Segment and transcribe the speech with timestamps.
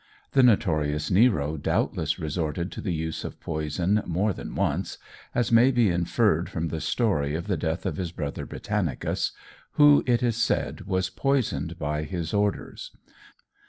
[0.31, 4.97] The notorious Nero doubtless resorted to the use of poison more than once,
[5.35, 9.31] as may be inferred from the story of the death of his brother Britannicus,
[9.73, 12.97] who, it is said, was poisoned by his orders.